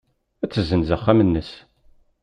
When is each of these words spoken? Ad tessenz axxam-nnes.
Ad 0.43 0.49
tessenz 0.51 0.89
axxam-nnes. 0.95 1.49